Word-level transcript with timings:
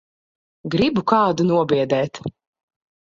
Gribu 0.75 1.03
kādu 1.11 1.45
nobiedēt. 1.49 2.21